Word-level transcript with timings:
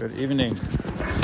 Good 0.00 0.18
evening. 0.18 0.58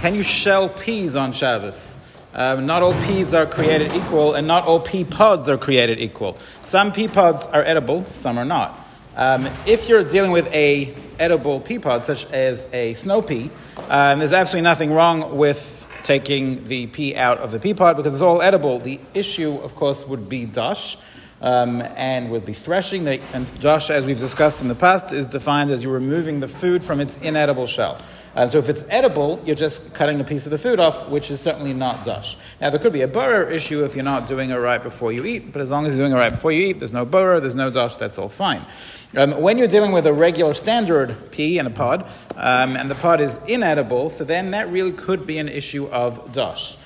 Can 0.01 0.15
you 0.15 0.23
shell 0.23 0.69
peas 0.69 1.17
on 1.17 1.33
Shabbos? 1.33 1.99
Um, 2.35 2.67
not 2.67 2.83
all 2.83 2.93
peas 3.05 3.33
are 3.33 3.47
created 3.47 3.95
equal, 3.95 4.35
and 4.35 4.47
not 4.47 4.67
all 4.67 4.81
pea 4.81 5.03
pods 5.03 5.49
are 5.49 5.57
created 5.57 5.99
equal. 5.99 6.37
Some 6.61 6.93
pea 6.93 7.09
pods 7.09 7.47
are 7.47 7.65
edible, 7.65 8.05
some 8.13 8.37
are 8.37 8.45
not. 8.45 8.79
Um, 9.17 9.49
if 9.65 9.89
you're 9.89 10.05
dealing 10.05 10.31
with 10.31 10.47
a 10.49 10.95
edible 11.19 11.59
pea 11.61 11.79
pod, 11.79 12.05
such 12.05 12.31
as 12.33 12.67
a 12.71 12.93
snow 12.97 13.23
pea, 13.23 13.51
um, 13.89 14.19
there's 14.19 14.35
absolutely 14.35 14.65
nothing 14.65 14.93
wrong 14.93 15.39
with 15.39 15.87
taking 16.03 16.69
the 16.69 16.87
pea 16.89 17.17
out 17.17 17.39
of 17.39 17.53
the 17.53 17.59
pea 17.59 17.73
pod 17.73 17.97
because 17.97 18.13
it's 18.13 18.21
all 18.21 18.43
edible. 18.43 18.79
The 18.79 19.01
issue, 19.15 19.55
of 19.55 19.75
course, 19.75 20.07
would 20.07 20.29
be 20.29 20.45
dash. 20.45 20.99
Um, 21.39 21.83
and 21.83 22.31
would 22.31 22.47
be 22.47 22.55
threshing. 22.55 23.07
And 23.07 23.61
dash, 23.61 23.91
as 23.91 24.07
we've 24.07 24.19
discussed 24.19 24.63
in 24.63 24.69
the 24.69 24.75
past, 24.75 25.13
is 25.13 25.27
defined 25.27 25.71
as 25.71 25.85
you're 25.85 25.93
removing 25.93 26.41
the 26.41 26.49
food 26.49 26.83
from 26.83 26.99
its 26.99 27.19
inedible 27.19 27.67
shell. 27.67 28.01
Uh, 28.37 28.47
so 28.47 28.59
if 28.59 28.69
it's 28.69 28.85
edible, 28.91 29.43
you're 29.47 29.57
just 29.57 29.95
cutting 29.95 30.21
a 30.21 30.25
piece 30.25 30.45
of 30.45 30.51
the 30.51 30.59
food 30.59 30.79
off, 30.79 31.09
which 31.09 31.31
is 31.31 31.41
certainly 31.41 31.73
not 31.73 32.05
dash. 32.05 32.37
Now 32.61 32.69
there 32.69 32.79
could 32.79 32.93
be 32.93 33.01
a 33.01 33.09
burr 33.09 33.49
issue 33.49 33.83
if 33.83 33.95
you're 33.95 34.05
not 34.05 34.29
doing 34.29 34.51
it 34.51 34.57
right 34.57 34.83
before 34.83 35.11
you 35.11 35.25
eat, 35.25 35.55
but 35.55 35.63
as 35.63 35.71
long 35.71 35.87
as 35.87 35.97
you're 35.97 36.07
doing 36.07 36.13
it 36.13 36.21
right 36.21 36.33
before 36.33 36.53
you 36.53 36.69
eat, 36.69 36.79
there's 36.79 36.93
no 36.93 37.07
burr, 37.07 37.41
there's 37.41 37.55
no 37.55 37.71
dash, 37.71 37.97
that's 37.97 38.19
all 38.19 38.29
fine. 38.29 38.67
Um, 39.17 39.41
when 39.41 39.57
you're 39.57 39.69
dealing 39.69 39.93
with 39.93 40.05
a 40.05 40.13
regular 40.13 40.53
standard 40.53 41.31
pea 41.31 41.57
in 41.59 41.67
a 41.67 41.71
pod, 41.71 42.03
um, 42.35 42.77
and 42.77 42.91
the 42.91 42.95
pod 42.95 43.23
is 43.23 43.41
inedible, 43.49 44.11
so 44.11 44.23
then 44.23 44.51
that 44.51 44.71
really 44.71 44.93
could 44.93 45.27
be 45.27 45.39
an 45.39 45.49
issue 45.49 45.87
of 45.87 46.31
dash. 46.33 46.77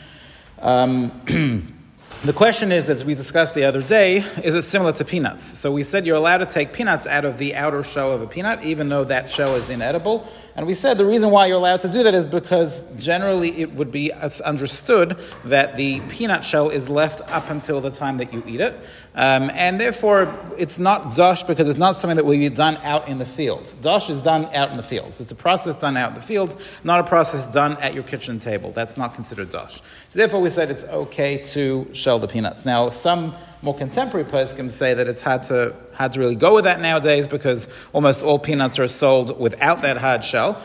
The 2.23 2.35
question 2.35 2.71
is, 2.71 2.91
as 2.91 3.03
we 3.03 3.15
discussed 3.15 3.55
the 3.55 3.65
other 3.65 3.81
day, 3.81 4.19
is 4.45 4.55
it 4.55 4.61
similar 4.61 4.93
to 4.93 5.07
peanuts? 5.07 5.59
So 5.59 5.73
we 5.73 5.83
said 5.83 6.05
you're 6.05 6.17
allowed 6.17 6.39
to 6.39 6.47
take 6.47 6.75
peanuts 6.75 7.07
out 7.07 7.25
of 7.25 7.39
the 7.39 7.55
outer 7.55 7.83
shell 7.83 8.13
of 8.13 8.21
a 8.21 8.27
peanut, 8.27 8.63
even 8.63 8.91
though 8.91 9.05
that 9.05 9.31
shell 9.31 9.55
is 9.55 9.71
inedible. 9.71 10.29
And 10.55 10.67
we 10.67 10.75
said 10.75 10.99
the 10.99 11.07
reason 11.07 11.31
why 11.31 11.47
you're 11.47 11.57
allowed 11.57 11.81
to 11.83 11.89
do 11.89 12.03
that 12.03 12.15
is 12.15 12.27
because 12.27 12.85
generally 12.99 13.59
it 13.59 13.73
would 13.73 13.91
be 13.91 14.13
understood 14.13 15.19
that 15.47 15.77
the 15.77 16.01
peanut 16.01 16.45
shell 16.45 16.69
is 16.69 16.91
left 16.91 17.23
up 17.23 17.49
until 17.49 17.81
the 17.81 17.91
time 17.91 18.19
that 18.19 18.35
you 18.35 18.43
eat 18.47 18.61
it. 18.61 18.75
Um, 19.15 19.51
and 19.55 19.81
therefore, 19.81 20.39
it's 20.59 20.79
not 20.79 21.15
dash 21.15 21.45
because 21.45 21.69
it's 21.69 21.79
not 21.79 21.99
something 22.01 22.17
that 22.17 22.27
will 22.27 22.37
be 22.37 22.51
done 22.51 22.77
out 22.79 23.09
in 23.09 23.19
the 23.19 23.25
fields. 23.25 23.75
Dash 23.77 24.11
is 24.11 24.21
done 24.21 24.45
out 24.55 24.71
in 24.71 24.77
the 24.77 24.83
fields. 24.83 25.21
It's 25.21 25.33
a 25.33 25.37
process 25.37 25.77
done 25.77 25.97
out 25.97 26.11
in 26.11 26.15
the 26.17 26.21
fields, 26.21 26.57
not 26.85 27.01
a 27.01 27.05
process 27.05 27.47
done 27.47 27.79
at 27.79 27.95
your 27.95 28.05
kitchen 28.05 28.39
table. 28.39 28.73
That's 28.73 28.99
not 28.99 29.15
considered 29.15 29.49
dash. 29.49 29.81
So 30.11 30.19
therefore, 30.19 30.43
we 30.43 30.51
said 30.51 30.71
it's 30.71 30.85
okay 30.85 31.39
to 31.53 31.89
shell 32.01 32.19
the 32.19 32.29
peanuts. 32.29 32.65
Now, 32.65 32.91
some 32.91 33.35
more 33.63 33.77
contemporary 33.77 34.25
poskim 34.25 34.71
say 34.71 34.95
that 34.95 35.07
it's 35.07 35.21
hard 35.21 35.43
to, 35.45 35.75
hard 35.95 36.13
to 36.13 36.21
really 36.21 36.35
go 36.35 36.55
with 36.55 36.65
that 36.65 36.81
nowadays 36.81 37.29
because 37.29 37.69
almost 37.93 38.23
all 38.23 38.39
peanuts 38.39 38.79
are 38.79 38.89
sold 38.89 39.39
without 39.39 39.83
that 39.83 39.99
hard 39.99 40.25
shell. 40.25 40.61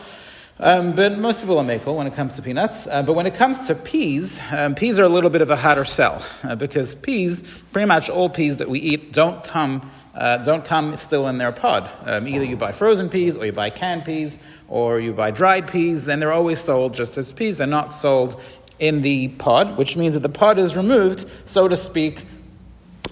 Um, 0.58 0.94
but 0.94 1.18
most 1.18 1.40
people 1.40 1.58
are 1.58 1.64
makel 1.64 1.94
when 1.96 2.06
it 2.06 2.14
comes 2.14 2.34
to 2.36 2.42
peanuts. 2.42 2.86
Uh, 2.86 3.02
but 3.02 3.12
when 3.12 3.26
it 3.26 3.34
comes 3.34 3.66
to 3.66 3.74
peas, 3.74 4.40
um, 4.50 4.74
peas 4.74 4.98
are 4.98 5.04
a 5.04 5.08
little 5.08 5.28
bit 5.28 5.42
of 5.42 5.50
a 5.50 5.56
harder 5.56 5.84
sell 5.84 6.24
uh, 6.42 6.54
because 6.54 6.94
peas, 6.94 7.44
pretty 7.72 7.86
much 7.86 8.08
all 8.08 8.30
peas 8.30 8.56
that 8.56 8.70
we 8.70 8.78
eat, 8.78 9.12
don't 9.12 9.44
come 9.44 9.90
uh, 10.16 10.38
don't 10.38 10.64
come 10.64 10.96
still 10.96 11.28
in 11.28 11.36
their 11.36 11.52
pod. 11.52 11.90
Um, 12.06 12.26
either 12.26 12.44
you 12.44 12.56
buy 12.56 12.72
frozen 12.72 13.10
peas, 13.10 13.36
or 13.36 13.44
you 13.44 13.52
buy 13.52 13.68
canned 13.68 14.06
peas, 14.06 14.38
or 14.66 14.98
you 14.98 15.12
buy 15.12 15.30
dried 15.30 15.68
peas, 15.68 16.08
and 16.08 16.20
they're 16.22 16.32
always 16.32 16.58
sold 16.58 16.94
just 16.94 17.18
as 17.18 17.32
peas. 17.32 17.58
They're 17.58 17.66
not 17.66 17.92
sold 17.92 18.40
in 18.78 19.02
the 19.02 19.28
pod, 19.28 19.76
which 19.76 19.96
means 19.96 20.14
that 20.14 20.20
the 20.20 20.28
pod 20.28 20.58
is 20.58 20.76
removed, 20.76 21.26
so 21.44 21.68
to 21.68 21.76
speak, 21.76 22.26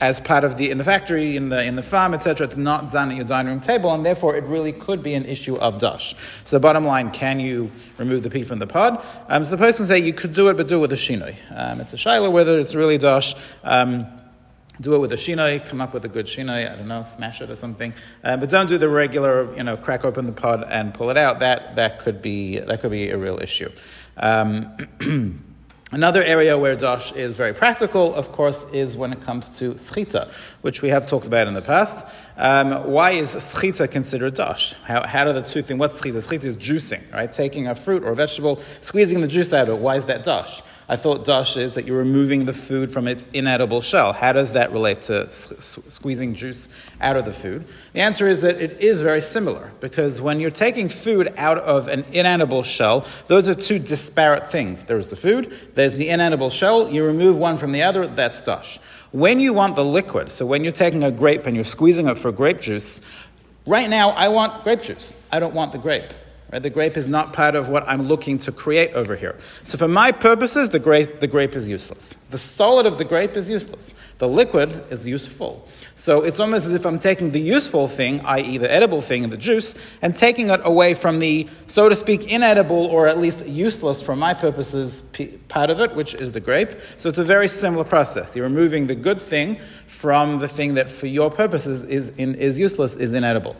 as 0.00 0.20
part 0.20 0.44
of 0.44 0.56
the 0.56 0.70
in 0.70 0.78
the 0.78 0.84
factory, 0.84 1.36
in 1.36 1.48
the 1.48 1.62
in 1.62 1.76
the 1.76 1.82
farm, 1.82 2.14
etc. 2.14 2.46
It's 2.46 2.56
not 2.56 2.90
done 2.90 3.10
at 3.10 3.16
your 3.16 3.24
dining 3.24 3.52
room 3.52 3.60
table, 3.60 3.92
and 3.92 4.04
therefore 4.04 4.36
it 4.36 4.44
really 4.44 4.72
could 4.72 5.02
be 5.02 5.14
an 5.14 5.24
issue 5.24 5.56
of 5.56 5.78
dash. 5.78 6.14
So, 6.44 6.58
bottom 6.58 6.84
line, 6.84 7.10
can 7.10 7.40
you 7.40 7.70
remove 7.98 8.22
the 8.22 8.30
pea 8.30 8.42
from 8.42 8.58
the 8.58 8.66
pod? 8.66 9.04
Um, 9.28 9.44
so 9.44 9.50
the 9.50 9.56
person 9.56 9.86
say 9.86 9.98
you 9.98 10.12
could 10.12 10.34
do 10.34 10.48
it, 10.48 10.56
but 10.56 10.68
do 10.68 10.78
it 10.78 10.80
with 10.80 10.92
a 10.92 10.96
shinoi. 10.96 11.36
Um, 11.50 11.80
it's 11.80 11.92
a 11.92 11.96
shiloh 11.96 12.30
whether 12.30 12.58
it's 12.58 12.74
really 12.74 12.98
dash. 12.98 13.34
Um, 13.62 14.06
do 14.80 14.94
it 14.94 14.98
with 14.98 15.12
a 15.12 15.16
shinoi, 15.16 15.64
come 15.64 15.80
up 15.80 15.94
with 15.94 16.04
a 16.04 16.08
good 16.08 16.26
shinoi, 16.26 16.70
I 16.70 16.76
don't 16.76 16.88
know, 16.88 17.04
smash 17.04 17.40
it 17.40 17.48
or 17.48 17.54
something. 17.54 17.94
Uh, 18.24 18.36
but 18.36 18.50
don't 18.50 18.68
do 18.68 18.76
the 18.76 18.88
regular, 18.88 19.54
you 19.56 19.62
know, 19.62 19.76
crack 19.76 20.04
open 20.04 20.26
the 20.26 20.32
pod 20.32 20.64
and 20.68 20.92
pull 20.92 21.10
it 21.10 21.16
out. 21.16 21.40
That 21.40 21.76
that 21.76 22.00
could 22.00 22.20
be 22.20 22.58
that 22.58 22.80
could 22.80 22.90
be 22.90 23.10
a 23.10 23.18
real 23.18 23.38
issue. 23.38 23.70
Um, 24.16 24.76
Another 25.94 26.24
area 26.24 26.58
where 26.58 26.74
dash 26.74 27.12
is 27.12 27.36
very 27.36 27.54
practical, 27.54 28.12
of 28.16 28.32
course, 28.32 28.66
is 28.72 28.96
when 28.96 29.12
it 29.12 29.20
comes 29.20 29.48
to 29.60 29.74
schita, 29.74 30.28
which 30.62 30.82
we 30.82 30.88
have 30.88 31.06
talked 31.06 31.24
about 31.24 31.46
in 31.46 31.54
the 31.54 31.62
past. 31.62 32.08
Um, 32.36 32.90
why 32.90 33.12
is 33.12 33.36
schita 33.36 33.88
considered 33.88 34.34
dash? 34.34 34.72
How, 34.82 35.06
how 35.06 35.22
do 35.22 35.32
the 35.32 35.40
two 35.40 35.62
things? 35.62 35.78
What's 35.78 36.00
schita? 36.00 36.14
Schita 36.14 36.42
is 36.42 36.56
juicing, 36.56 37.12
right? 37.12 37.30
Taking 37.30 37.68
a 37.68 37.76
fruit 37.76 38.02
or 38.02 38.10
a 38.10 38.16
vegetable, 38.16 38.60
squeezing 38.80 39.20
the 39.20 39.28
juice 39.28 39.52
out 39.52 39.68
of 39.68 39.78
it. 39.78 39.80
Why 39.80 39.94
is 39.94 40.04
that 40.06 40.24
dash? 40.24 40.62
I 40.88 40.96
thought 40.96 41.24
dash 41.24 41.56
is 41.56 41.72
that 41.72 41.86
you're 41.86 41.98
removing 41.98 42.44
the 42.44 42.52
food 42.52 42.92
from 42.92 43.08
its 43.08 43.26
inedible 43.32 43.80
shell. 43.80 44.12
How 44.12 44.32
does 44.32 44.52
that 44.52 44.70
relate 44.70 45.00
to 45.02 45.30
squeezing 45.30 46.34
juice 46.34 46.68
out 47.00 47.16
of 47.16 47.24
the 47.24 47.32
food? 47.32 47.64
The 47.94 48.00
answer 48.00 48.28
is 48.28 48.42
that 48.42 48.60
it 48.60 48.80
is 48.80 49.00
very 49.00 49.22
similar 49.22 49.72
because 49.80 50.20
when 50.20 50.40
you're 50.40 50.50
taking 50.50 50.90
food 50.90 51.32
out 51.38 51.56
of 51.58 51.88
an 51.88 52.04
inedible 52.12 52.62
shell, 52.62 53.06
those 53.28 53.48
are 53.48 53.54
two 53.54 53.78
disparate 53.78 54.52
things. 54.52 54.84
There's 54.84 55.06
the 55.06 55.16
food, 55.16 55.56
there's 55.74 55.94
the 55.94 56.10
inedible 56.10 56.50
shell. 56.50 56.90
You 56.90 57.06
remove 57.06 57.38
one 57.38 57.56
from 57.56 57.72
the 57.72 57.82
other, 57.82 58.06
that's 58.06 58.42
dash. 58.42 58.78
When 59.12 59.40
you 59.40 59.54
want 59.54 59.76
the 59.76 59.84
liquid, 59.84 60.32
so 60.32 60.44
when 60.44 60.64
you're 60.64 60.72
taking 60.72 61.02
a 61.02 61.10
grape 61.10 61.46
and 61.46 61.54
you're 61.54 61.64
squeezing 61.64 62.08
it 62.08 62.18
for 62.18 62.30
grape 62.30 62.60
juice, 62.60 63.00
right 63.66 63.88
now 63.88 64.10
I 64.10 64.28
want 64.28 64.64
grape 64.64 64.82
juice. 64.82 65.14
I 65.32 65.38
don't 65.38 65.54
want 65.54 65.72
the 65.72 65.78
grape. 65.78 66.12
Right? 66.52 66.62
The 66.62 66.70
grape 66.70 66.96
is 66.96 67.06
not 67.06 67.32
part 67.32 67.54
of 67.54 67.68
what 67.68 67.88
I'm 67.88 68.02
looking 68.02 68.38
to 68.38 68.52
create 68.52 68.92
over 68.92 69.16
here. 69.16 69.36
So 69.64 69.78
for 69.78 69.88
my 69.88 70.12
purposes, 70.12 70.68
the 70.68 70.78
grape, 70.78 71.20
the 71.20 71.26
grape 71.26 71.54
is 71.54 71.68
useless. 71.68 72.14
The 72.30 72.38
solid 72.38 72.86
of 72.86 72.98
the 72.98 73.04
grape 73.04 73.36
is 73.36 73.48
useless. 73.48 73.94
The 74.18 74.28
liquid 74.28 74.84
is 74.90 75.06
useful. 75.06 75.66
So 75.96 76.22
it's 76.22 76.38
almost 76.40 76.66
as 76.66 76.74
if 76.74 76.84
I'm 76.84 76.98
taking 76.98 77.30
the 77.30 77.40
useful 77.40 77.88
thing, 77.88 78.20
i.e. 78.20 78.58
the 78.58 78.70
edible 78.70 79.00
thing, 79.00 79.28
the 79.30 79.36
juice, 79.36 79.74
and 80.02 80.14
taking 80.14 80.50
it 80.50 80.60
away 80.64 80.94
from 80.94 81.18
the, 81.18 81.48
so 81.66 81.88
to 81.88 81.96
speak, 81.96 82.26
inedible 82.26 82.86
or 82.86 83.08
at 83.08 83.18
least 83.18 83.46
useless 83.46 84.02
for 84.02 84.14
my 84.14 84.34
purposes 84.34 85.02
part 85.48 85.70
of 85.70 85.80
it, 85.80 85.94
which 85.94 86.14
is 86.14 86.32
the 86.32 86.40
grape. 86.40 86.70
So 86.98 87.08
it's 87.08 87.18
a 87.18 87.24
very 87.24 87.48
similar 87.48 87.84
process. 87.84 88.36
You're 88.36 88.44
removing 88.44 88.86
the 88.86 88.94
good 88.94 89.20
thing 89.20 89.58
from 89.86 90.38
the 90.38 90.48
thing 90.48 90.74
that 90.74 90.88
for 90.88 91.06
your 91.06 91.30
purposes 91.30 91.84
is, 91.84 92.10
in, 92.10 92.34
is 92.34 92.58
useless, 92.58 92.96
is 92.96 93.14
inedible. 93.14 93.56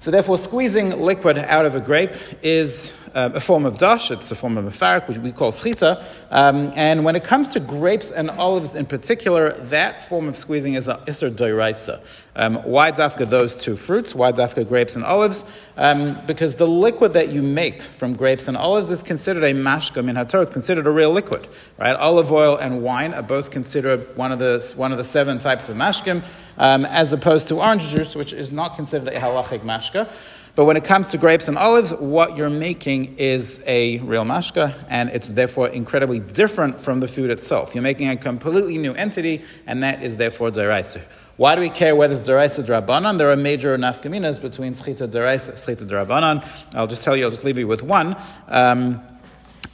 So 0.00 0.10
therefore, 0.10 0.38
squeezing 0.38 0.98
liquid 0.98 1.36
out 1.36 1.66
of 1.66 1.74
a 1.76 1.80
grape 1.80 2.12
is 2.42 2.94
uh, 3.14 3.30
a 3.34 3.40
form 3.40 3.66
of 3.66 3.78
dash. 3.78 4.10
It's 4.10 4.30
a 4.30 4.34
form 4.34 4.56
of 4.56 4.66
a 4.66 4.70
farak, 4.70 5.08
which 5.08 5.18
we 5.18 5.32
call 5.32 5.52
schita. 5.52 6.02
Um, 6.30 6.72
and 6.74 7.04
when 7.04 7.16
it 7.16 7.24
comes 7.24 7.48
to 7.50 7.60
grapes 7.60 8.10
and 8.10 8.30
olives 8.30 8.74
in 8.74 8.86
particular, 8.86 9.52
that 9.64 10.02
form 10.02 10.28
of 10.28 10.36
squeezing 10.36 10.74
is 10.74 10.88
a 10.88 10.96
isser 11.06 11.30
doiraisa. 11.30 12.00
Um, 12.36 12.56
why 12.62 12.92
dafka 12.92 13.28
those 13.28 13.54
two 13.54 13.76
fruits? 13.76 14.14
Why 14.14 14.32
dafka 14.32 14.66
grapes 14.66 14.94
and 14.94 15.04
olives? 15.04 15.44
Um, 15.76 16.18
because 16.26 16.54
the 16.54 16.66
liquid 16.66 17.12
that 17.14 17.28
you 17.30 17.42
make 17.42 17.82
from 17.82 18.14
grapes 18.14 18.48
and 18.48 18.56
olives 18.56 18.90
is 18.90 19.02
considered 19.02 19.42
a 19.42 19.52
mashka 19.52 20.04
min 20.04 20.16
hator. 20.16 20.40
It's 20.40 20.50
considered 20.50 20.86
a 20.86 20.90
real 20.90 21.10
liquid, 21.10 21.48
right? 21.78 21.96
Olive 21.96 22.32
oil 22.32 22.56
and 22.56 22.82
wine 22.82 23.12
are 23.12 23.22
both 23.22 23.50
considered 23.50 24.16
one 24.16 24.32
of 24.32 24.38
the 24.38 24.72
one 24.76 24.92
of 24.92 24.98
the 24.98 25.04
seven 25.04 25.38
types 25.38 25.68
of 25.68 25.76
mashkim, 25.76 26.22
um, 26.58 26.84
as 26.84 27.12
opposed 27.12 27.48
to 27.48 27.56
orange 27.56 27.88
juice, 27.88 28.14
which 28.14 28.32
is 28.32 28.52
not 28.52 28.76
considered 28.76 29.08
a 29.08 29.18
halachic 29.18 29.62
mashka. 29.90 30.10
But 30.56 30.64
when 30.64 30.76
it 30.76 30.84
comes 30.84 31.06
to 31.08 31.18
grapes 31.18 31.48
and 31.48 31.56
olives, 31.56 31.94
what 31.94 32.36
you're 32.36 32.50
making 32.50 33.18
is 33.18 33.60
a 33.66 33.98
real 33.98 34.24
mashka, 34.24 34.74
and 34.88 35.08
it's 35.10 35.28
therefore 35.28 35.68
incredibly 35.68 36.18
different 36.18 36.78
from 36.78 37.00
the 37.00 37.08
food 37.08 37.30
itself. 37.30 37.74
You're 37.74 37.82
making 37.82 38.08
a 38.08 38.16
completely 38.16 38.76
new 38.76 38.92
entity, 38.94 39.44
and 39.66 39.82
that 39.82 40.02
is 40.02 40.16
therefore 40.16 40.50
d'oraisa. 40.50 41.02
Why 41.36 41.54
do 41.54 41.60
we 41.60 41.70
care 41.70 41.96
whether 41.96 42.14
it's 42.14 42.26
d'oraisa 42.26 42.64
drabanan? 42.64 43.16
There 43.16 43.30
are 43.30 43.36
major 43.36 43.78
nafkaminas 43.78 44.42
between 44.42 44.74
schita 44.74 45.08
d'oraisa, 45.08 45.52
schita 45.52 45.88
drabanan. 45.88 46.46
I'll 46.74 46.88
just 46.88 47.02
tell 47.02 47.16
you, 47.16 47.24
I'll 47.24 47.30
just 47.30 47.44
leave 47.44 47.56
you 47.56 47.68
with 47.68 47.82
one. 47.82 48.16
Um, 48.48 49.00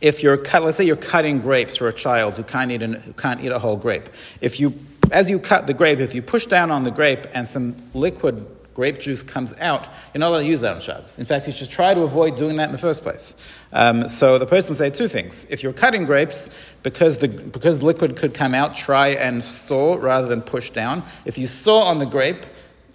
if 0.03 0.23
you're 0.23 0.37
cut, 0.37 0.63
let's 0.63 0.77
say 0.77 0.85
you're 0.85 0.95
cutting 0.95 1.41
grapes 1.41 1.77
for 1.77 1.89
a 1.89 1.93
child 1.93 2.37
who 2.37 2.43
can't 2.43 2.71
eat, 2.71 2.83
an, 2.83 2.95
who 2.95 3.15
can't 3.15 3.43
eat 3.43 3.51
a 3.51 3.59
whole 3.59 3.77
grape. 3.77 4.11
If 4.43 4.61
you, 4.61 4.79
as 5.11 5.31
you 5.31 5.39
cut 5.39 5.67
the 5.67 5.73
grape, 5.73 6.01
if 6.01 6.15
you 6.15 6.21
push 6.21 6.45
down 6.45 6.71
on 6.71 6.85
the 6.85 6.91
grape 6.91 7.27
and 7.33 7.49
some 7.49 7.75
liquid 7.95 8.47
grape 8.77 9.01
juice 9.01 9.23
comes 9.23 9.55
out, 9.55 9.89
you're 10.13 10.21
not 10.21 10.29
allowed 10.29 10.41
to 10.41 10.45
use 10.45 10.61
that 10.61 10.75
on 10.75 10.81
Shabbos. 10.83 11.19
In 11.19 11.25
fact, 11.25 11.47
you 11.47 11.53
should 11.53 11.71
try 11.71 11.95
to 11.95 12.03
avoid 12.03 12.37
doing 12.37 12.57
that 12.57 12.67
in 12.67 12.73
the 12.73 12.79
first 12.79 13.03
place. 13.03 13.35
Um, 13.73 14.07
so 14.07 14.39
the 14.39 14.45
person 14.45 14.75
say 14.75 14.91
two 14.91 15.09
things. 15.09 15.47
If 15.49 15.63
you're 15.63 15.73
cutting 15.73 16.05
grapes, 16.05 16.51
because 16.83 17.17
the 17.17 17.29
because 17.29 17.83
liquid 17.83 18.17
could 18.17 18.35
come 18.35 18.55
out, 18.55 18.75
try 18.75 19.09
and 19.09 19.43
saw 19.43 19.95
rather 19.95 20.29
than 20.29 20.43
push 20.43 20.69
down. 20.69 21.05
If 21.25 21.39
you 21.39 21.47
saw 21.47 21.85
on 21.85 21.99
the 21.99 22.05
grape, 22.05 22.45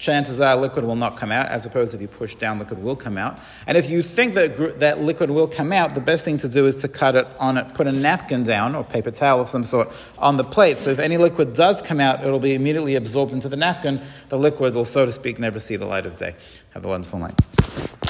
chances 0.01 0.42
are 0.42 0.56
liquid 0.56 0.83
will 0.83 0.95
not 0.95 1.15
come 1.15 1.31
out, 1.31 1.48
as 1.48 1.65
opposed 1.65 1.94
if 1.94 2.01
you 2.01 2.07
push 2.07 2.33
down, 2.36 2.57
liquid 2.57 2.81
will 2.81 2.95
come 2.95 3.18
out. 3.18 3.39
And 3.68 3.77
if 3.77 3.89
you 3.89 4.01
think 4.01 4.33
that 4.33 4.80
that 4.80 5.00
liquid 5.00 5.30
will 5.30 5.48
come 5.48 5.71
out, 5.71 5.94
the 5.94 6.01
best 6.01 6.25
thing 6.25 6.39
to 6.39 6.50
do 6.50 6.65
is 6.65 6.75
to 6.77 6.88
cut 6.88 7.15
it 7.15 7.27
on 7.39 7.57
it, 7.57 7.74
put 7.75 7.86
a 7.86 7.92
napkin 7.92 8.44
down 8.44 8.75
or 8.75 8.83
paper 8.83 9.12
towel 9.12 9.42
of 9.42 9.48
some 9.48 9.63
sort 9.63 9.92
on 10.18 10.38
the 10.38 10.44
plate. 10.44 10.80
So 10.80 10.89
if 10.89 10.98
any 10.98 11.18
liquid 11.18 11.53
does 11.53 11.81
come 11.83 12.00
out, 12.00 12.25
it'll 12.25 12.39
be 12.39 12.56
immediately 12.56 12.95
absorbed 12.95 13.31
into 13.31 13.48
the 13.48 13.57
napkin. 13.57 14.01
The 14.30 14.38
liquid 14.38 14.74
will, 14.74 14.86
so 14.86 15.06
to 15.06 15.12
speak, 15.12 15.38
never 15.38 15.59
see 15.59 15.75
the 15.75 15.86
light 15.86 16.07
of 16.07 16.15
day. 16.18 16.36
Have 16.71 16.83
a 16.83 16.88
wonderful 16.88 17.19
night. 17.19 18.00